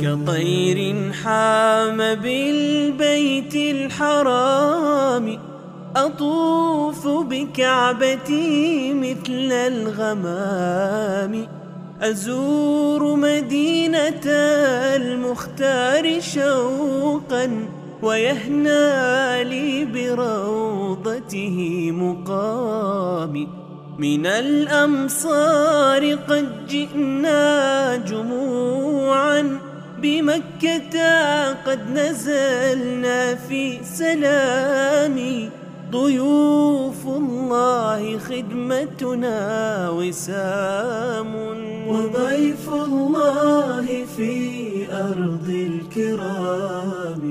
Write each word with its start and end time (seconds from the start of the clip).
كطير 0.00 1.12
حام 1.12 1.96
بالبيت 1.96 3.54
الحرام 3.54 5.38
أطوف 5.96 7.08
بكعبتي 7.08 8.94
مثل 8.94 9.52
الغمام. 9.52 11.46
أزور 12.02 13.16
مدينة 13.16 14.26
المختار 14.96 16.20
شوقا 16.20 17.50
ويهنى 18.02 19.44
لي 19.44 19.84
بروضته 19.84 21.56
مقامي 21.92 23.67
من 23.98 24.26
الأمصار 24.26 26.14
قد 26.14 26.66
جئنا 26.68 27.96
جموعا 27.96 29.58
بمكة 30.02 31.52
قد 31.52 31.90
نزلنا 31.90 33.34
في 33.34 33.84
سلام. 33.84 35.50
ضيوف 35.90 37.06
الله 37.06 38.18
خدمتنا 38.18 39.90
وسام. 39.90 41.34
وضيف 41.88 42.68
الله 42.68 44.04
في 44.16 44.86
أرض 44.92 45.48
الكرام. 45.48 47.24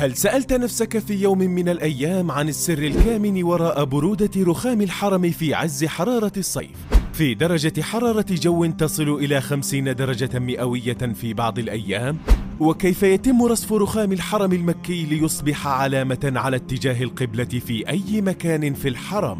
هل 0.00 0.16
سألت 0.16 0.52
نفسك 0.52 0.98
في 0.98 1.14
يوم 1.14 1.38
من 1.38 1.68
الأيام 1.68 2.30
عن 2.30 2.48
السر 2.48 2.78
الكامن 2.78 3.42
وراء 3.42 3.84
برودة 3.84 4.30
رخام 4.36 4.80
الحرم 4.80 5.30
في 5.30 5.54
عز 5.54 5.84
حرارة 5.84 6.32
الصيف؟ 6.36 6.76
في 7.12 7.34
درجة 7.34 7.82
حرارة 7.82 8.24
جو 8.30 8.66
تصل 8.66 9.08
إلى 9.08 9.40
خمسين 9.40 9.94
درجة 9.94 10.38
مئوية 10.38 10.92
في 10.92 11.34
بعض 11.34 11.58
الأيام؟ 11.58 12.18
وكيف 12.60 13.02
يتم 13.02 13.42
رصف 13.42 13.72
رخام 13.72 14.12
الحرم 14.12 14.52
المكي 14.52 15.04
ليصبح 15.04 15.66
علامة 15.66 16.32
على 16.36 16.56
اتجاه 16.56 17.02
القبلة 17.02 17.44
في 17.44 17.88
أي 17.88 18.20
مكان 18.20 18.74
في 18.74 18.88
الحرم؟ 18.88 19.38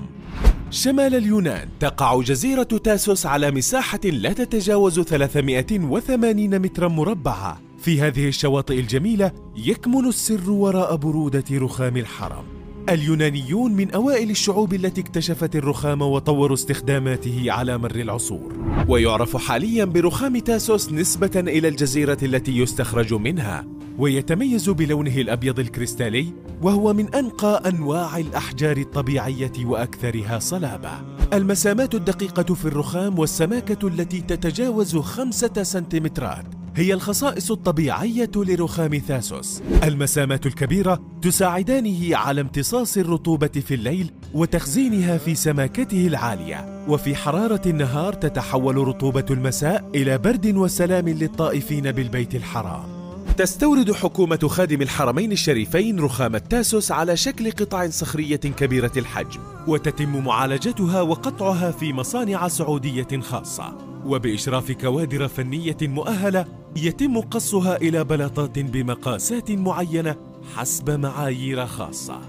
شمال 0.70 1.14
اليونان 1.14 1.69
تقع 1.80 2.20
جزيرة 2.20 2.62
تاسوس 2.62 3.27
على 3.27 3.50
مساحة 3.50 4.00
لا 4.05 4.33
تتجاوز 4.33 5.00
380 5.00 6.58
مترا 6.58 6.89
مربعا 6.89 7.70
في 7.81 8.00
هذه 8.00 8.28
الشواطئ 8.28 8.81
الجميلة 8.81 9.33
يكمن 9.56 10.09
السر 10.09 10.50
وراء 10.50 10.97
برودة 10.97 11.45
رخام 11.53 11.97
الحرم. 11.97 12.45
اليونانيون 12.89 13.73
من 13.73 13.91
أوائل 13.91 14.31
الشعوب 14.31 14.75
التي 14.75 15.00
اكتشفت 15.00 15.56
الرخام 15.56 16.03
وطوروا 16.03 16.55
استخداماته 16.55 17.45
على 17.48 17.78
مر 17.78 17.95
العصور. 17.95 18.53
ويعرف 18.89 19.36
حاليا 19.36 19.84
برخام 19.84 20.39
تاسوس 20.39 20.92
نسبة 20.92 21.31
إلى 21.36 21.69
الجزيرة 21.69 22.19
التي 22.23 22.58
يستخرج 22.58 23.14
منها 23.14 23.67
ويتميز 23.98 24.70
بلونه 24.70 25.17
الأبيض 25.17 25.58
الكريستالي 25.58 26.27
وهو 26.62 26.92
من 26.92 27.14
أنقى 27.14 27.62
أنواع 27.69 28.19
الأحجار 28.19 28.77
الطبيعية 28.77 29.53
وأكثرها 29.64 30.39
صلابة. 30.39 30.91
المسامات 31.33 31.95
الدقيقة 31.95 32.55
في 32.55 32.64
الرخام 32.64 33.19
والسماكة 33.19 33.89
التي 33.89 34.20
تتجاوز 34.20 34.97
خمسة 34.97 35.62
سنتيمترات. 35.62 36.59
هي 36.81 36.95
الخصائص 36.95 37.50
الطبيعية 37.50 38.31
لرخام 38.36 38.98
ثاسوس. 39.09 39.62
المسامات 39.84 40.47
الكبيرة 40.47 41.00
تساعدانه 41.23 42.17
على 42.17 42.41
امتصاص 42.41 42.97
الرطوبة 42.97 43.47
في 43.47 43.75
الليل 43.75 44.11
وتخزينها 44.34 45.19
في 45.19 45.34
سماكته 45.34 46.06
العالية. 46.06 46.86
وفي 46.89 47.14
حرارة 47.14 47.62
النهار 47.67 48.12
تتحول 48.12 48.77
رطوبة 48.77 49.25
المساء 49.31 49.91
إلى 49.95 50.19
برد 50.19 50.56
وسلام 50.56 51.08
للطائفين 51.08 51.92
بالبيت 51.92 52.34
الحرام. 52.34 53.01
تستورد 53.36 53.92
حكومة 53.92 54.48
خادم 54.48 54.83
الحرمين 54.83 55.33
الشريفين 55.33 56.01
رخام 56.01 56.35
التاسوس 56.35 56.92
على 56.92 57.17
شكل 57.17 57.51
قطع 57.51 57.89
صخرية 57.89 58.36
كبيرة 58.36 58.92
الحجم 58.97 59.41
وتتم 59.67 60.24
معالجتها 60.24 61.01
وقطعها 61.01 61.70
في 61.70 61.92
مصانع 61.92 62.48
سعودية 62.48 63.20
خاصة. 63.20 63.79
وبإشراف 64.07 64.73
كوادر 64.73 65.29
فنية 65.29 65.77
مؤهلة 65.83 66.60
يتم 66.77 67.20
قصها 67.20 67.77
إلى 67.77 68.05
بلاطات 68.05 68.58
بمقاسات 68.58 69.51
معينة 69.51 70.17
حسب 70.57 70.91
معايير 70.91 71.67
خاصة. 71.67 72.20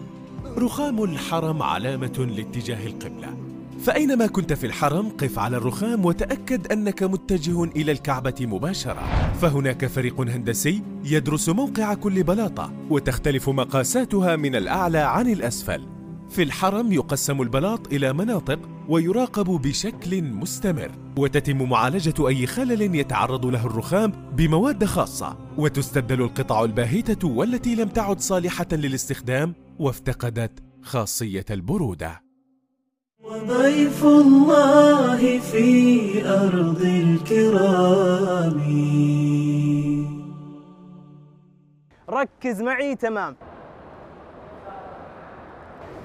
رخام 0.58 1.04
الحرم 1.04 1.64
علامة 1.64 2.28
لاتجاه 2.36 2.88
القبلة. 2.88 3.38
فأينما 3.84 4.28
كنت 4.28 4.54
في 4.54 4.66
الحرم 4.66 5.10
قف 5.10 5.40
على 5.40 5.58
الرخام 5.58 6.06
وتأكد 6.06 6.72
أنك 6.72 7.04
متجه 7.04 7.64
إلى 7.64 7.92
الكعبة 7.92 8.36
مباشرة. 8.42 9.34
فهناك 9.42 9.86
فريق 9.86 10.22
هندسي 10.22 10.82
يدرس 11.04 11.50
موقع 11.50 11.94
كل 11.94 12.24
بلاطة 12.24 12.74
وتختلف 12.90 13.50
مقاساتها 13.50 14.36
من 14.36 14.56
الأعلى 14.56 14.98
عن 14.98 15.28
الأسفل. 15.28 15.88
في 16.30 16.44
الحرم 16.44 16.92
يقسم 16.92 17.42
البلاط 17.42 17.94
إلى 17.94 18.14
مناطق 18.14 18.60
ويراقب 18.92 19.46
بشكل 19.46 20.22
مستمر. 20.22 20.92
وتتم 21.18 21.70
معالجة 21.70 22.28
أي 22.28 22.48
خلل 22.48 22.96
يتعرض 22.96 23.46
له 23.46 23.66
الرخام 23.66 24.12
بمواد 24.12 24.86
خاصة. 24.86 25.38
وتستبدل 25.58 26.22
القطع 26.22 26.64
الباهتة 26.64 27.28
والتي 27.28 27.76
لم 27.76 27.90
تعد 27.90 28.20
صالحة 28.20 28.66
للاستخدام 28.72 29.54
وافتقدت 29.80 30.64
خاصية 30.82 31.46
البرودة. 31.52 32.22
وضيف 33.24 34.04
الله 34.04 35.40
في 35.40 36.30
أرض 36.30 36.82
الكرام. 36.82 38.62
ركز 42.10 42.62
معي 42.62 42.96
تمام. 42.96 43.36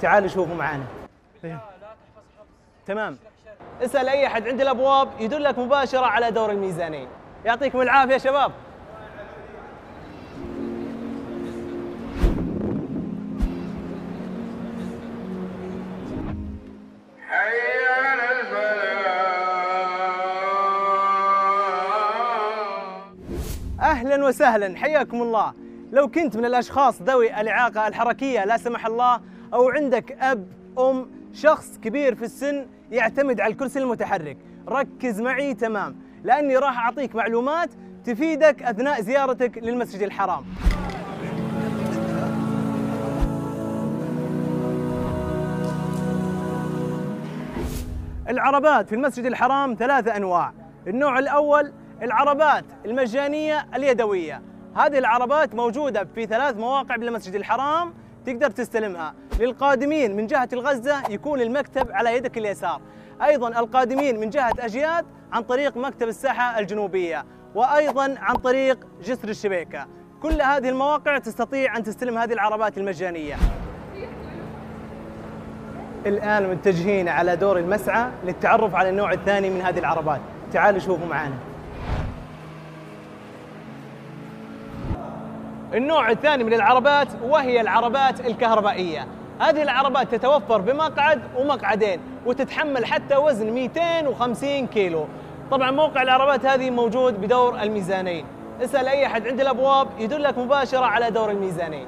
تعالوا 0.00 0.28
شوفوا 0.28 0.54
معانا. 0.54 0.86
تمام. 2.86 3.18
اسأل 3.82 4.08
أي 4.08 4.26
أحد 4.26 4.48
عند 4.48 4.60
الأبواب 4.60 5.08
يدلك 5.20 5.58
مباشرة 5.58 6.06
على 6.06 6.30
دور 6.30 6.50
الميزانين 6.50 7.08
يعطيكم 7.44 7.80
العافية 7.80 8.16
شباب. 8.16 8.52
أهلا 23.80 24.26
وسهلا 24.26 24.76
حياكم 24.76 25.22
الله. 25.22 25.52
لو 25.92 26.08
كنت 26.08 26.36
من 26.36 26.44
الأشخاص 26.44 27.02
ذوي 27.02 27.40
الإعاقة 27.40 27.88
الحركية 27.88 28.44
لا 28.44 28.56
سمح 28.56 28.86
الله 28.86 29.20
أو 29.54 29.68
عندك 29.68 30.12
أب 30.12 30.46
أم 30.78 31.10
شخص 31.32 31.78
كبير 31.78 32.14
في 32.14 32.24
السن 32.24 32.66
يعتمد 32.90 33.40
على 33.40 33.52
الكرسي 33.52 33.78
المتحرك. 33.78 34.36
ركز 34.68 35.20
معي 35.20 35.54
تمام. 35.54 35.96
لأني 36.24 36.56
راح 36.56 36.78
أعطيك 36.78 37.14
معلومات 37.14 37.70
تفيدك 38.04 38.62
أثناء 38.62 39.00
زيارتك 39.00 39.58
للمسجد 39.58 40.02
الحرام. 40.02 40.44
العربات 48.28 48.88
في 48.88 48.94
المسجد 48.94 49.26
الحرام 49.26 49.76
ثلاثة 49.78 50.16
أنواع. 50.16 50.52
النوع 50.86 51.18
الأول 51.18 51.72
العربات 52.02 52.64
المجانية 52.84 53.66
اليدوية. 53.74 54.42
هذه 54.74 54.98
العربات 54.98 55.54
موجودة 55.54 56.08
في 56.14 56.26
ثلاث 56.26 56.56
مواقع 56.56 56.96
بالمسجد 56.96 57.34
الحرام. 57.34 57.94
تقدر 58.26 58.50
تستلمها. 58.50 59.14
للقادمين 59.40 60.16
من 60.16 60.26
جهة 60.26 60.48
الغزة 60.52 61.02
يكون 61.10 61.40
المكتب 61.40 61.92
على 61.92 62.16
يدك 62.16 62.38
اليسار. 62.38 62.80
أيضا 63.22 63.48
القادمين 63.48 64.20
من 64.20 64.30
جهة 64.30 64.52
أجياد 64.58 65.06
عن 65.32 65.42
طريق 65.42 65.76
مكتب 65.76 66.08
الساحة 66.08 66.58
الجنوبية 66.58 67.24
وأيضا 67.54 68.14
عن 68.18 68.36
طريق 68.36 68.86
جسر 69.04 69.28
الشبيكة. 69.28 69.86
كل 70.22 70.42
هذه 70.42 70.68
المواقع 70.68 71.18
تستطيع 71.18 71.76
أن 71.76 71.82
تستلم 71.82 72.18
هذه 72.18 72.32
العربات 72.32 72.78
المجانية. 72.78 73.36
الآن 76.06 76.50
متجهين 76.50 77.08
على 77.08 77.36
دور 77.36 77.58
المسعى 77.58 78.10
للتعرف 78.24 78.74
على 78.74 78.88
النوع 78.88 79.12
الثاني 79.12 79.50
من 79.50 79.60
هذه 79.60 79.78
العربات. 79.78 80.20
تعالوا 80.52 80.80
شوفوا 80.80 81.06
معنا 81.06 81.34
النوع 85.74 86.10
الثاني 86.10 86.44
من 86.44 86.54
العربات 86.54 87.08
وهي 87.22 87.60
العربات 87.60 88.20
الكهربائية. 88.20 89.06
هذه 89.40 89.62
العربات 89.62 90.14
تتوفر 90.14 90.60
بمقعد 90.60 91.22
ومقعدين 91.36 92.00
وتتحمل 92.26 92.86
حتى 92.86 93.16
وزن 93.16 93.50
250 93.50 94.66
كيلو. 94.66 95.06
طبعا 95.50 95.70
موقع 95.70 96.02
العربات 96.02 96.46
هذه 96.46 96.70
موجود 96.70 97.20
بدور 97.20 97.62
الميزانين. 97.62 98.24
اسأل 98.64 98.88
أي 98.88 99.06
أحد 99.06 99.28
عند 99.28 99.40
الأبواب 99.40 99.88
يدلك 99.98 100.38
مباشرة 100.38 100.84
على 100.84 101.10
دور 101.10 101.30
الميزانين. 101.30 101.86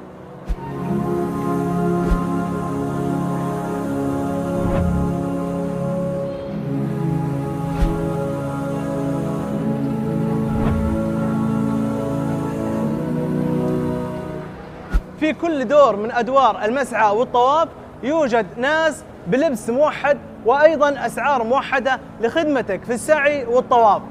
في 15.21 15.33
كل 15.33 15.69
دور 15.69 15.97
من 15.97 16.13
أدوار 16.13 16.65
المسعى 16.65 17.17
والطواف 17.17 17.69
يوجد 18.03 18.47
ناس 18.57 19.05
بلبس 19.27 19.71
موحد 19.71 20.19
وأيضا 20.47 21.07
أسعار 21.07 21.43
موحدة 21.43 22.01
لخدمتك 22.21 22.85
في 22.85 22.93
السعي 22.93 23.45
والطواف 23.45 24.03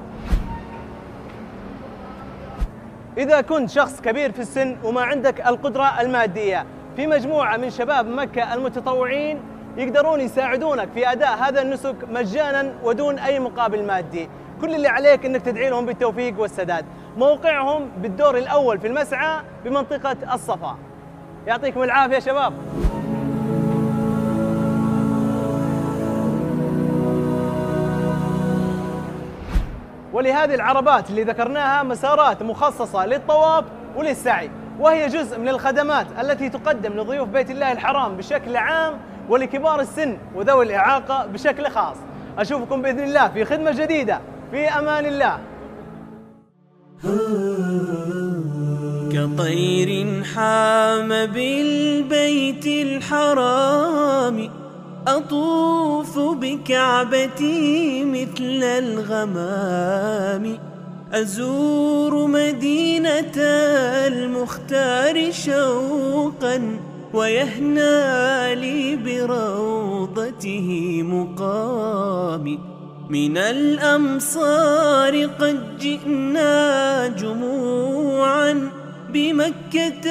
إذا 3.17 3.41
كنت 3.41 3.69
شخص 3.69 4.01
كبير 4.01 4.31
في 4.31 4.39
السن 4.39 4.77
وما 4.83 5.01
عندك 5.01 5.47
القدرة 5.47 6.01
المادية 6.01 6.65
في 6.95 7.07
مجموعة 7.07 7.57
من 7.57 7.69
شباب 7.69 8.07
مكة 8.07 8.53
المتطوعين 8.53 9.39
يقدرون 9.77 10.21
يساعدونك 10.21 10.89
في 10.93 11.11
أداء 11.11 11.37
هذا 11.37 11.61
النسك 11.61 11.95
مجانا 12.09 12.73
ودون 12.83 13.19
أي 13.19 13.39
مقابل 13.39 13.83
مادي. 13.83 14.29
كل 14.61 14.75
اللي 14.75 14.87
عليك 14.87 15.25
أنك 15.25 15.41
تدعي 15.41 15.69
لهم 15.69 15.85
بالتوفيق 15.85 16.39
والسداد. 16.39 16.85
موقعهم 17.17 17.89
بالدور 17.97 18.37
الأول 18.37 18.79
في 18.79 18.87
المسعى 18.87 19.41
بمنطقة 19.65 20.33
الصفا. 20.33 20.77
يعطيكم 21.47 21.83
العافية 21.83 22.19
شباب. 22.19 22.53
ولهذه 30.13 30.55
العربات 30.55 31.09
اللي 31.09 31.23
ذكرناها 31.23 31.83
مسارات 31.83 32.43
مخصصة 32.43 33.05
للطواف 33.05 33.65
وللسعي 33.95 34.49
وهي 34.79 35.07
جزء 35.07 35.39
من 35.39 35.49
الخدمات 35.49 36.07
التي 36.19 36.49
تقدم 36.49 36.93
لضيوف 36.93 37.29
بيت 37.29 37.51
الله 37.51 37.71
الحرام 37.71 38.17
بشكل 38.17 38.57
عام 38.57 38.93
ولكبار 39.29 39.79
السن 39.79 40.17
وذوي 40.35 40.65
الإعاقة 40.65 41.25
بشكل 41.25 41.67
خاص. 41.67 41.97
أشوفكم 42.37 42.81
بإذن 42.81 43.03
الله 43.03 43.27
في 43.27 43.45
خدمة 43.45 43.71
جديدة. 43.71 44.19
في 44.51 44.67
أمان 44.67 45.05
الله. 45.05 45.39
كطير 49.17 50.23
حام 50.23 51.09
بالبيت 51.25 52.65
الحرام. 52.67 54.49
أطوف 55.07 56.19
بكعبتي 56.19 58.05
مثل 58.05 58.63
الغمام. 58.63 60.57
أزور 61.13 62.27
مدينة 62.27 63.37
المختار 64.07 65.31
شوقا 65.31 66.79
ويهنى 67.13 68.55
لي 68.55 68.95
بروضته 68.95 70.67
مقامي 71.03 72.59
من 73.09 73.37
الأمصار 73.37 75.25
قد 75.25 75.77
جئنا 75.79 77.07
جموعا 77.07 78.76
بمكة 79.13 80.07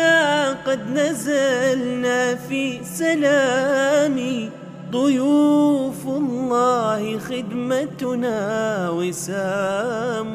قد 0.53 0.91
نزلنا 0.91 2.35
في 2.35 2.85
سلام. 2.85 4.51
ضيوف 4.91 6.07
الله 6.07 7.19
خدمتنا 7.19 8.39
وسام. 8.91 10.35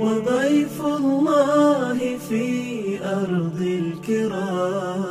وضيف 0.00 0.86
الله 0.86 2.18
في 2.28 2.98
أرض 3.04 3.60
الكرام. 3.60 5.07